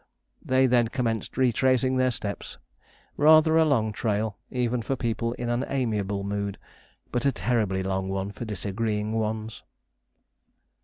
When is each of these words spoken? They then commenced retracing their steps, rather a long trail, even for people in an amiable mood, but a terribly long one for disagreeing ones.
They 0.43 0.65
then 0.65 0.87
commenced 0.87 1.37
retracing 1.37 1.97
their 1.97 2.09
steps, 2.09 2.57
rather 3.17 3.55
a 3.55 3.65
long 3.65 3.91
trail, 3.91 4.35
even 4.49 4.81
for 4.81 4.95
people 4.95 5.33
in 5.33 5.47
an 5.47 5.63
amiable 5.67 6.23
mood, 6.23 6.57
but 7.11 7.23
a 7.23 7.31
terribly 7.31 7.83
long 7.83 8.09
one 8.09 8.31
for 8.31 8.43
disagreeing 8.43 9.13
ones. 9.13 9.61